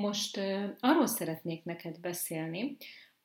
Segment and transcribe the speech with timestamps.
[0.00, 0.40] Most
[0.80, 2.76] arról szeretnék neked beszélni,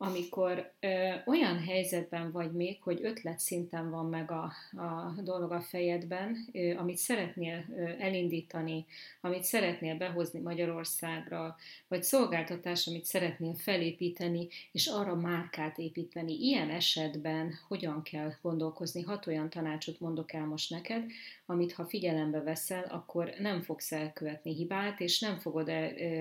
[0.03, 5.61] amikor ö, olyan helyzetben vagy még, hogy ötlet szinten van meg a, a dolog a
[5.61, 8.85] fejedben, ö, amit szeretnél ö, elindítani,
[9.21, 11.55] amit szeretnél behozni Magyarországra,
[11.87, 16.33] vagy szolgáltatás, amit szeretnél felépíteni, és arra márkát építeni.
[16.33, 19.01] Ilyen esetben hogyan kell gondolkozni?
[19.01, 21.03] Hat olyan tanácsot mondok el most neked,
[21.45, 25.71] amit ha figyelembe veszel, akkor nem fogsz elkövetni hibát, és nem fogod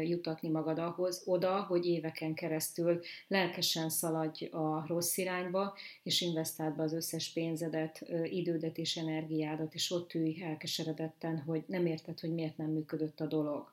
[0.02, 3.00] jutatni magad ahhoz, oda, hogy éveken keresztül
[3.74, 9.90] lelkesen szaladj a rossz irányba, és investáld be az összes pénzedet, idődet és energiádat, és
[9.90, 13.70] ott ülj elkeseredetten, hogy nem érted, hogy miért nem működött a dolog.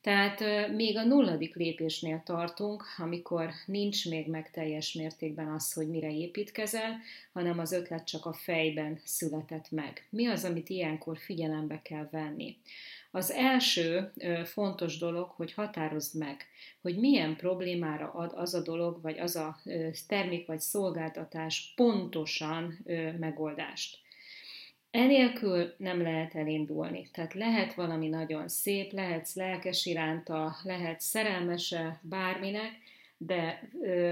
[0.00, 0.40] Tehát
[0.74, 6.98] még a nulladik lépésnél tartunk, amikor nincs még meg teljes mértékben az, hogy mire építkezel,
[7.32, 10.06] hanem az ötlet csak a fejben született meg.
[10.10, 12.56] Mi az, amit ilyenkor figyelembe kell venni?
[13.10, 14.12] Az első
[14.44, 16.46] fontos dolog, hogy határozd meg,
[16.82, 19.56] hogy milyen problémára ad az a dolog, vagy az a
[20.08, 22.78] termék vagy szolgáltatás pontosan
[23.18, 23.98] megoldást.
[24.90, 27.08] Enélkül nem lehet elindulni.
[27.12, 32.72] Tehát lehet valami nagyon szép, lehetsz lelkes iránta, lehet szerelmese bárminek,
[33.16, 33.70] de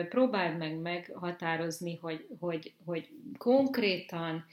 [0.08, 4.44] próbáld meg meghatározni, hogy, hogy, hogy konkrétan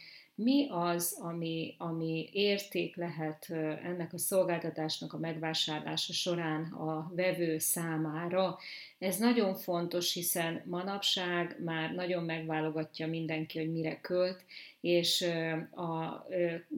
[0.43, 3.47] mi az, ami, ami érték lehet
[3.83, 8.57] ennek a szolgáltatásnak a megvásárlása során a vevő számára.
[8.99, 14.43] Ez nagyon fontos, hiszen manapság már nagyon megválogatja mindenki, hogy mire költ,
[14.81, 15.21] és
[15.75, 16.25] a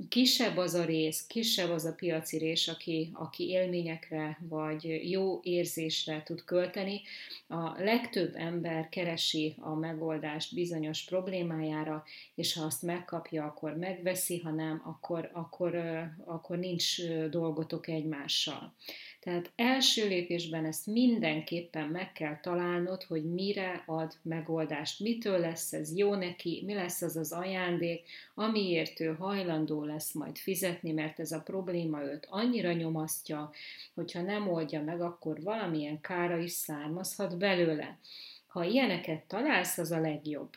[0.10, 6.24] kisebb az a rész, kisebb az a piaci rész, aki, aki élményekre vagy jó érzésre
[6.24, 7.02] tud költeni.
[7.48, 12.04] A legtöbb ember keresi a megoldást bizonyos problémájára,
[12.36, 15.76] és ha azt megkapja, akkor megveszi, ha nem, akkor, akkor,
[16.26, 18.74] akkor nincs dolgotok egymással.
[19.24, 25.98] Tehát első lépésben ezt mindenképpen meg kell találnod, hogy mire ad megoldást, mitől lesz ez
[25.98, 31.32] jó neki, mi lesz az az ajándék, amiért ő hajlandó lesz majd fizetni, mert ez
[31.32, 33.52] a probléma őt annyira nyomasztja,
[33.94, 37.98] hogyha nem oldja meg, akkor valamilyen kára is származhat belőle.
[38.48, 40.50] Ha ilyeneket találsz, az a legjobb.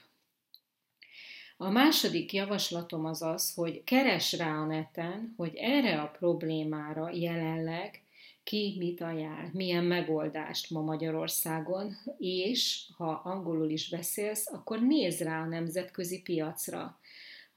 [1.57, 8.01] A második javaslatom az az, hogy keres rá a neten, hogy erre a problémára jelenleg
[8.47, 15.43] ki mit ajánl, milyen megoldást ma Magyarországon, és ha angolul is beszélsz, akkor nézz rá
[15.43, 16.99] a nemzetközi piacra.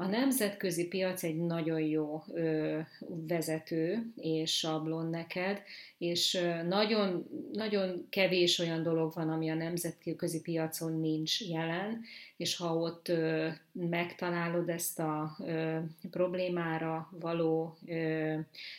[0.01, 2.79] A nemzetközi piac egy nagyon jó ö,
[3.27, 5.61] vezető és sablon neked,
[5.97, 12.01] és ö, nagyon, nagyon kevés olyan dolog van, ami a nemzetközi piacon nincs jelen,
[12.38, 15.77] és ha ott ö, megtalálod ezt a ö,
[16.11, 18.35] problémára való ö,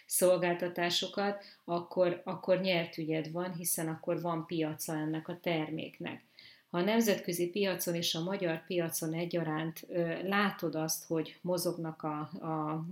[0.06, 6.22] szolgáltatásokat, akkor, akkor nyert ügyed van, hiszen akkor van piaca ennek a terméknek
[6.70, 9.86] ha a nemzetközi piacon és a magyar piacon egyaránt
[10.22, 12.84] látod azt, hogy mozognak a, a,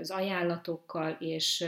[0.00, 1.64] az ajánlatokkal, és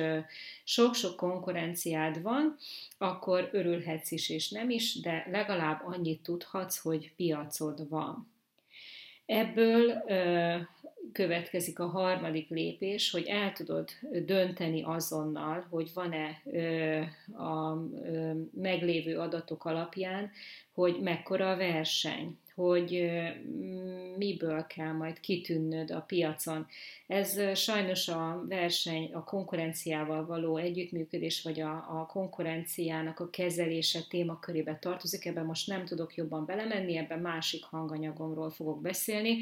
[0.65, 2.57] sok-sok konkurenciád van,
[2.99, 8.31] akkor örülhetsz is és nem is, de legalább annyit tudhatsz, hogy piacod van.
[9.27, 10.03] Ebből
[11.13, 13.89] következik a harmadik lépés, hogy el tudod
[14.25, 16.43] dönteni azonnal, hogy van-e
[17.45, 17.75] a
[18.53, 20.31] meglévő adatok alapján,
[20.73, 23.11] hogy mekkora a verseny, hogy
[24.17, 26.67] miből kell majd kitűnnöd a piacon.
[27.07, 34.79] Ez sajnos a verseny, a konkurenciával való együttműködés, vagy a, a konkurenciának a kezelése témakörébe
[34.81, 39.39] tartozik, ebben most nem tudok jobban belemenni, ebben másik hanganyagomról fogok beszélni,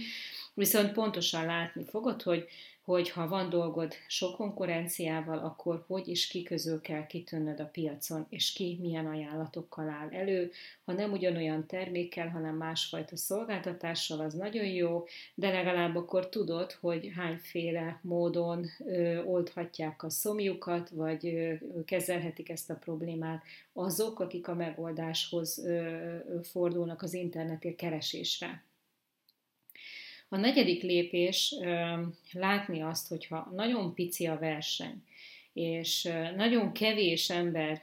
[0.54, 2.48] viszont pontosan látni fogod, hogy
[2.90, 8.26] hogy ha van dolgod sok konkurenciával, akkor hogy és ki közül kell kitönnöd a piacon,
[8.28, 10.50] és ki milyen ajánlatokkal áll elő.
[10.84, 17.10] Ha nem ugyanolyan termékkel, hanem másfajta szolgáltatással, az nagyon jó, de legalább akkor tudod, hogy
[17.16, 21.54] hányféle módon ö, oldhatják a szomjukat, vagy ö,
[21.84, 23.42] kezelhetik ezt a problémát
[23.72, 26.06] azok, akik a megoldáshoz ö,
[26.42, 28.62] fordulnak az interneti keresésre.
[30.32, 31.54] A negyedik lépés
[32.32, 35.02] látni azt, hogyha nagyon pici a verseny,
[35.52, 37.82] és nagyon kevés ember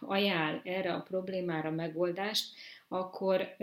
[0.00, 2.54] ajánl erre a problémára megoldást,
[2.88, 3.56] akkor,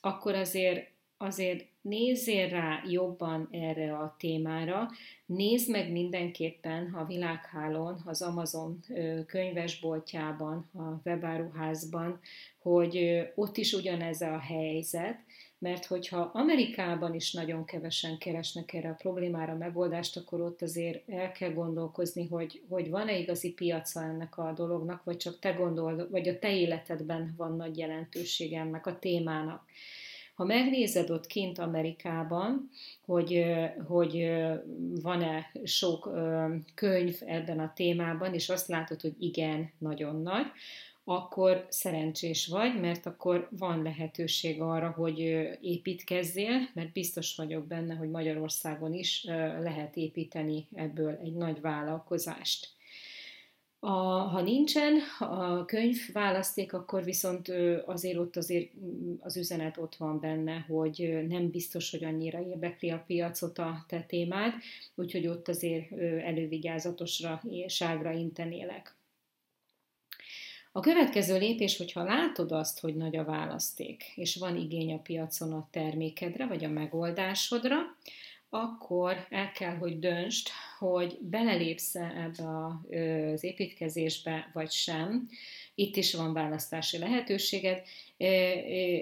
[0.00, 4.90] akkor azért, azért nézzél rá jobban erre a témára,
[5.26, 8.80] nézd meg mindenképpen a világhálón, az Amazon
[9.26, 12.20] könyvesboltjában, a webáruházban,
[12.66, 15.18] hogy ott is ugyanez a helyzet,
[15.58, 21.32] mert hogyha Amerikában is nagyon kevesen keresnek erre a problémára megoldást, akkor ott azért el
[21.32, 26.28] kell gondolkozni, hogy, hogy van-e igazi piaca ennek a dolognak, vagy csak te gondol, vagy
[26.28, 29.64] a te életedben van nagy jelentősége ennek a témának.
[30.34, 32.70] Ha megnézed ott kint Amerikában,
[33.04, 33.44] hogy,
[33.86, 34.28] hogy
[35.02, 36.10] van-e sok
[36.74, 40.46] könyv ebben a témában, és azt látod, hogy igen, nagyon nagy,
[41.08, 45.18] akkor szerencsés vagy, mert akkor van lehetőség arra, hogy
[45.60, 49.24] építkezzél, mert biztos vagyok benne, hogy Magyarországon is
[49.60, 52.68] lehet építeni ebből egy nagy vállalkozást.
[53.78, 53.88] A,
[54.18, 57.52] ha nincsen a könyv választék, akkor viszont
[57.86, 58.72] azért ott azért
[59.20, 64.00] az üzenet ott van benne, hogy nem biztos, hogy annyira érdekli a piacot a te
[64.00, 64.52] témád,
[64.94, 65.92] úgyhogy ott azért
[66.22, 68.95] elővigyázatosra ságra intenélek.
[70.76, 75.52] A következő lépés, hogyha látod azt, hogy nagy a választék, és van igény a piacon
[75.52, 77.76] a termékedre, vagy a megoldásodra,
[78.50, 82.48] akkor el kell, hogy döntsd, hogy belelépsz-e ebbe
[83.32, 85.28] az építkezésbe, vagy sem.
[85.74, 87.82] Itt is van választási lehetőséged.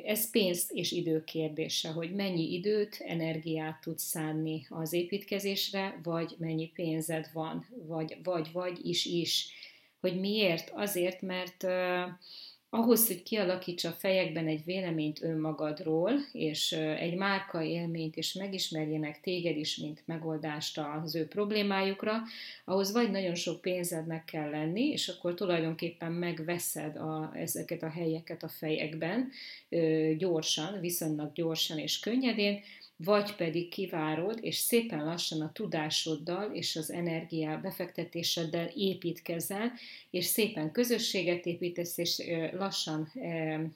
[0.05, 6.71] Ez pénz és idő kérdése, hogy mennyi időt, energiát tudsz szánni az építkezésre, vagy mennyi
[6.75, 9.49] pénzed van, vagy vagy, vagy is is.
[10.05, 10.71] Hogy miért?
[10.75, 11.67] Azért, mert
[12.71, 19.57] ahhoz, hogy kialakítsa a fejekben egy véleményt önmagadról, és egy márka élményt, és megismerjenek téged
[19.57, 22.23] is, mint megoldást az ő problémájukra,
[22.65, 28.43] ahhoz vagy nagyon sok pénzednek kell lenni, és akkor tulajdonképpen megveszed a, ezeket a helyeket
[28.43, 29.31] a fejekben
[30.17, 32.61] gyorsan, viszonylag gyorsan és könnyedén,
[32.97, 39.73] vagy pedig kivárod, és szépen lassan a tudásoddal és az energiá befektetéseddel építkezel,
[40.11, 43.13] és szépen közösséget építesz, és lassan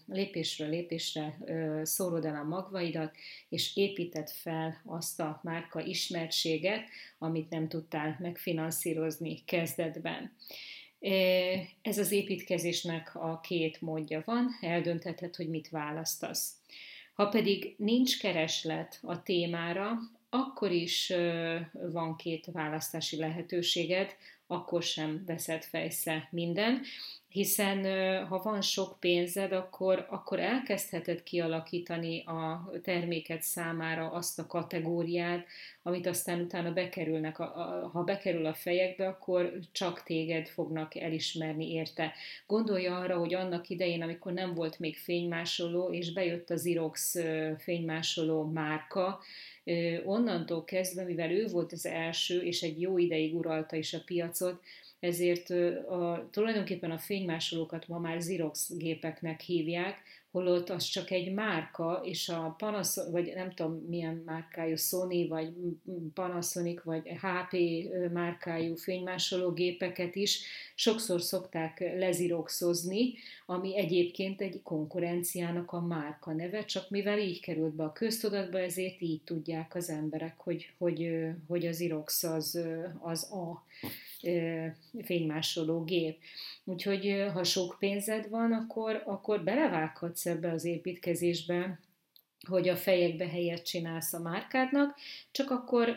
[0.07, 1.39] lépésről lépésre
[1.83, 3.17] szórod el a magvaidat,
[3.49, 6.89] és építed fel azt a márka ismertséget,
[7.19, 10.33] amit nem tudtál megfinanszírozni kezdetben.
[11.83, 16.53] Ez az építkezésnek a két módja van, eldöntheted, hogy mit választasz.
[17.19, 19.99] Ha pedig nincs kereslet a témára,
[20.31, 21.13] akkor is
[21.93, 24.17] van két választási lehetőséged,
[24.51, 26.81] akkor sem veszed fejsze minden,
[27.29, 27.85] hiszen
[28.27, 35.47] ha van sok pénzed, akkor, akkor elkezdheted kialakítani a terméket számára azt a kategóriát,
[35.83, 41.73] amit aztán utána bekerülnek, a, a, ha bekerül a fejekbe, akkor csak téged fognak elismerni
[41.73, 42.13] érte.
[42.47, 47.17] Gondolja arra, hogy annak idején, amikor nem volt még fénymásoló, és bejött az Irox
[47.59, 49.21] fénymásoló márka,
[50.05, 54.61] onnantól kezdve, mivel ő volt az első, és egy jó ideig uralta is a piacot,
[55.01, 55.51] ezért
[55.89, 62.29] a, tulajdonképpen a fénymásolókat ma már Xerox gépeknek hívják, holott az csak egy márka, és
[62.29, 65.53] a Panasonic, vagy nem tudom milyen márkájú, Sony, vagy
[66.15, 67.57] Panasonic, vagy HP
[68.13, 70.41] márkájú fénymásoló gépeket is
[70.75, 73.15] sokszor szokták leziroxozni,
[73.47, 79.01] ami egyébként egy konkurenciának a márka neve, csak mivel így került be a köztudatba, ezért
[79.01, 82.61] így tudják az emberek, hogy, hogy, hogy az Xerox az,
[83.01, 83.65] az a
[85.03, 86.19] fénymásoló gép.
[86.65, 91.79] Úgyhogy ha sok pénzed van, akkor, akkor belevághatsz ebbe az építkezésbe,
[92.47, 94.97] hogy a fejekbe helyet csinálsz a márkádnak,
[95.31, 95.97] csak akkor,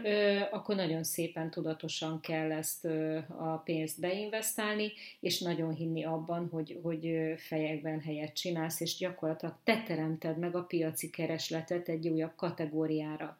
[0.51, 2.85] akkor nagyon szépen tudatosan kell ezt
[3.27, 9.83] a pénzt beinvestálni, és nagyon hinni abban, hogy, hogy fejekben helyet csinálsz, és gyakorlatilag te
[9.83, 13.39] teremted meg a piaci keresletet egy újabb kategóriára.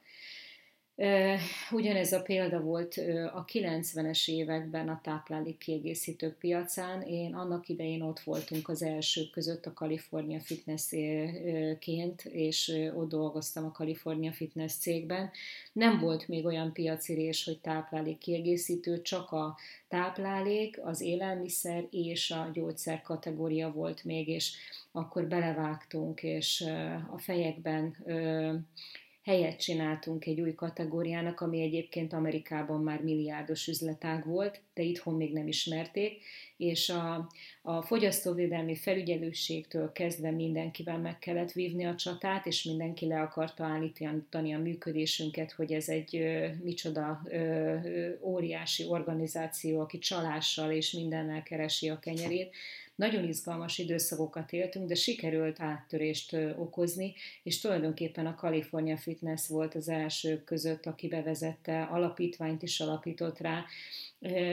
[1.72, 2.96] Ugyanez a példa volt
[3.34, 7.02] a 90-es években a táplálék kiegészítők piacán.
[7.02, 13.72] Én annak idején ott voltunk az elsők között a California Fitness-ként, és ott dolgoztam a
[13.72, 15.32] California Fitness cégben.
[15.74, 19.58] Nem volt még olyan piacirés, hogy táplálék kiegészítő, csak a
[19.88, 24.52] táplálék, az élelmiszer és a gyógyszer kategória volt még, és
[24.92, 26.62] akkor belevágtunk, és
[27.12, 27.96] a fejekben
[29.24, 35.34] helyet csináltunk egy új kategóriának, ami egyébként Amerikában már milliárdos üzletág volt, de itthon még
[35.34, 36.22] nem ismerték,
[36.58, 37.30] és a,
[37.62, 44.54] a fogyasztóvédelmi felügyelőségtől kezdve mindenkivel meg kellett vívni a csatát, és mindenki le akarta állítani
[44.54, 47.75] a működésünket, hogy ez egy ö, micsoda ö,
[48.22, 52.56] óriási organizáció, aki csalással és mindennel keresi a kenyerét,
[52.96, 59.90] nagyon izgalmas időszakokat éltünk, de sikerült áttörést okozni, és tulajdonképpen a California Fitness volt az
[59.90, 63.66] első között, aki bevezette, alapítványt is alapított rá,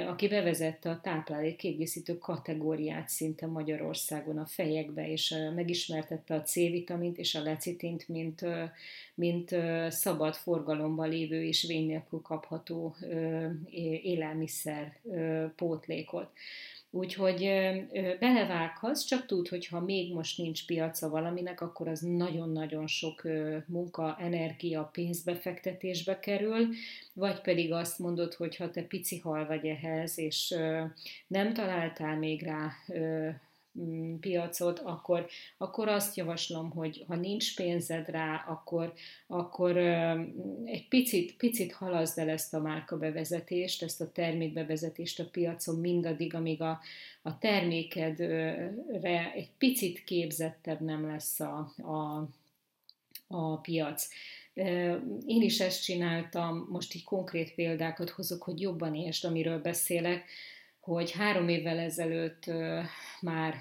[0.07, 7.35] aki bevezette a táplálék kiegészítő kategóriát szinte Magyarországon a fejekbe, és megismertette a C-vitamint és
[7.35, 8.45] a lecitint, mint,
[9.15, 9.55] mint
[9.89, 12.97] szabad forgalomban lévő és vény nélkül kapható
[14.03, 14.99] élelmiszer
[15.57, 16.31] pótlékot.
[16.91, 17.51] Úgyhogy
[18.21, 23.23] belevághatsz, csak tud, hogy ha még most nincs piaca valaminek, akkor az nagyon-nagyon sok
[23.67, 26.69] munka, energia, pénzbefektetésbe kerül,
[27.13, 30.55] vagy pedig azt mondod, hogy ha te pici hal vagy ehhez, és
[31.27, 32.73] nem találtál még rá
[34.21, 38.93] piacot, akkor, akkor azt javaslom, hogy ha nincs pénzed rá, akkor,
[39.27, 39.77] akkor
[40.65, 46.63] egy picit, picit halaszd el ezt a márkabevezetést, ezt a termékbevezetést a piacon mindaddig, amíg
[46.63, 46.81] a,
[47.23, 52.29] a termékedre egy picit képzettebb nem lesz a, a,
[53.29, 54.09] a piac.
[55.27, 60.25] Én is ezt csináltam, most így konkrét példákat hozok, hogy jobban értsd, amiről beszélek
[60.89, 62.45] hogy három évvel ezelőtt
[63.21, 63.55] már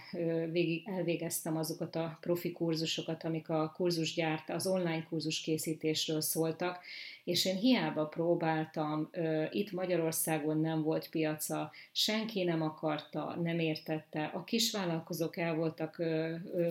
[0.52, 6.80] végig elvégeztem azokat a profi kurzusokat, amik a kurzusgyárt, az online kurzus készítésről szóltak,
[7.24, 9.10] és én hiába próbáltam,
[9.52, 16.02] itt Magyarországon nem volt piaca, senki nem akarta, nem értette, a kisvállalkozók el voltak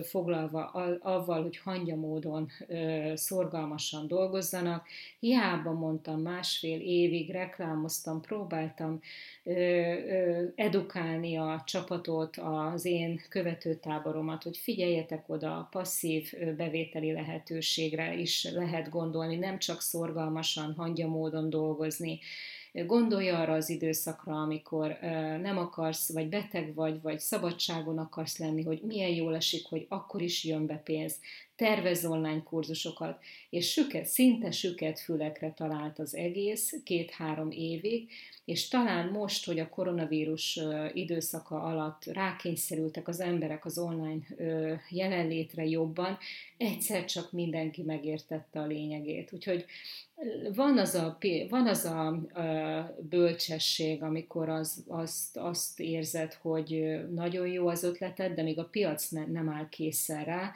[0.03, 0.65] foglalva
[1.01, 2.49] avval, hogy hangya módon
[3.13, 4.87] szorgalmasan dolgozzanak,
[5.19, 8.99] hiába mondtam másfél évig, reklámoztam, próbáltam
[10.55, 18.89] edukálni a csapatot, az én követőtáboromat, hogy figyeljetek oda, a passzív bevételi lehetőségre is lehet
[18.89, 22.19] gondolni, nem csak szorgalmasan, hangya módon dolgozni.
[22.85, 24.97] Gondolj arra az időszakra, amikor
[25.41, 30.21] nem akarsz, vagy beteg vagy, vagy szabadságon akarsz lenni, hogy milyen jól esik, hogy akkor
[30.21, 31.19] is jön be pénz
[31.57, 38.09] tervez online kurzusokat, és süket, szinte süket fülekre talált az egész, két-három évig,
[38.45, 40.59] és talán most, hogy a koronavírus
[40.93, 44.19] időszaka alatt rákényszerültek az emberek az online
[44.89, 46.17] jelenlétre jobban,
[46.57, 49.33] egyszer csak mindenki megértette a lényegét.
[49.33, 49.65] Úgyhogy
[50.53, 51.17] van az a,
[51.49, 52.21] van az a,
[53.09, 59.09] bölcsesség, amikor az, azt, azt érzed, hogy nagyon jó az ötleted, de még a piac
[59.09, 60.53] ne, nem áll készen rá,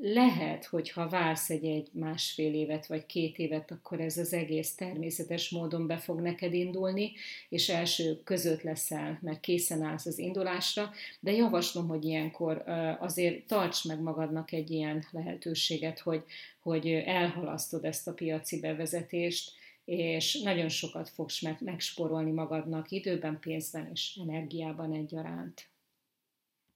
[0.00, 4.74] lehet, hogy ha vársz egy, egy másfél évet vagy két évet, akkor ez az egész
[4.74, 7.12] természetes módon be fog neked indulni,
[7.48, 12.62] és első között leszel, mert készen állsz az indulásra, de javaslom, hogy ilyenkor
[13.00, 16.24] azért tarts meg magadnak egy ilyen lehetőséget, hogy,
[16.62, 19.52] hogy elhalasztod ezt a piaci bevezetést,
[19.84, 25.68] és nagyon sokat fogsz meg, megsporolni magadnak időben, pénzben és energiában egyaránt.